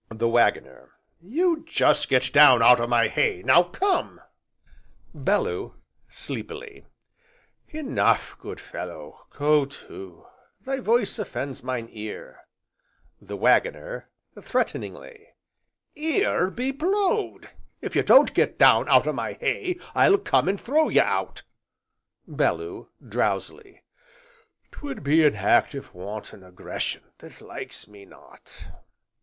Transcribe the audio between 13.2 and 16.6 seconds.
THE WAGGONER. (Threateningly) Ear